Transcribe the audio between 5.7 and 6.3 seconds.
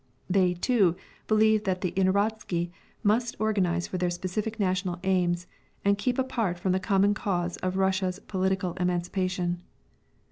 and keep